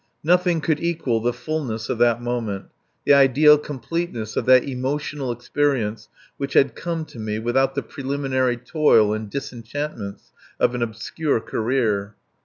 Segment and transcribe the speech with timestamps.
[0.23, 2.65] Nothing could equal the fullness of that moment,
[3.05, 8.57] the ideal completeness of that emotional experience which had come to me without the preliminary
[8.57, 12.15] toil and disenchantments of an obscure career.